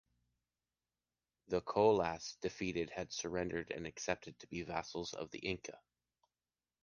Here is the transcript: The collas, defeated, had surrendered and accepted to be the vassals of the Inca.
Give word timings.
The 1.49 1.61
collas, 1.61 2.33
defeated, 2.41 2.89
had 2.89 3.13
surrendered 3.13 3.69
and 3.69 3.85
accepted 3.85 4.39
to 4.39 4.47
be 4.47 4.63
the 4.63 4.71
vassals 4.73 5.13
of 5.13 5.29
the 5.29 5.37
Inca. 5.37 5.79